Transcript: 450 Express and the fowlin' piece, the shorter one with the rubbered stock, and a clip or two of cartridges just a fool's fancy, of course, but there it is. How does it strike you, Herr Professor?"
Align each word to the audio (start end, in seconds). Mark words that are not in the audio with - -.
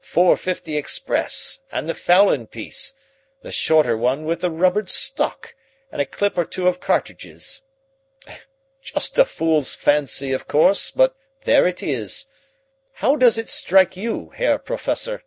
450 0.00 0.74
Express 0.78 1.60
and 1.70 1.86
the 1.86 1.92
fowlin' 1.92 2.46
piece, 2.46 2.94
the 3.42 3.52
shorter 3.52 3.94
one 3.94 4.24
with 4.24 4.40
the 4.40 4.50
rubbered 4.50 4.88
stock, 4.88 5.54
and 5.90 6.00
a 6.00 6.06
clip 6.06 6.38
or 6.38 6.46
two 6.46 6.66
of 6.66 6.80
cartridges 6.80 7.60
just 8.80 9.18
a 9.18 9.26
fool's 9.26 9.74
fancy, 9.74 10.32
of 10.32 10.48
course, 10.48 10.90
but 10.90 11.14
there 11.44 11.66
it 11.66 11.82
is. 11.82 12.24
How 12.94 13.16
does 13.16 13.36
it 13.36 13.50
strike 13.50 13.94
you, 13.94 14.30
Herr 14.30 14.56
Professor?" 14.58 15.24